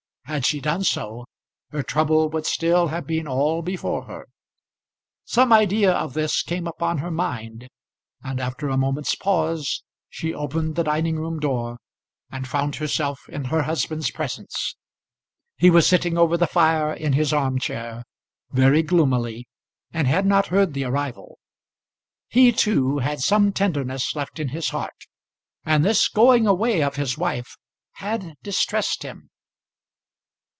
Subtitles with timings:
[0.25, 1.25] Had she done so
[1.71, 4.27] her trouble would still have been all before her.
[5.25, 7.67] Some idea of this came upon her mind,
[8.23, 11.79] and after a moment's pause, she opened the dining room door
[12.29, 14.77] and found herself in her husband's presence.
[15.57, 18.05] He was sitting over the fire in his arm chair,
[18.51, 19.49] very gloomily,
[19.91, 21.39] and had not heard the arrival.
[22.29, 25.07] He too had some tenderness left in his heart,
[25.65, 27.57] and this going away of his wife
[27.95, 29.27] had distressed him.